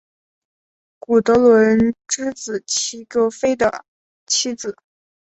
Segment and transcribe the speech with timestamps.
[0.97, 3.85] 古德伦之子齐格菲的
[4.25, 4.75] 妻子。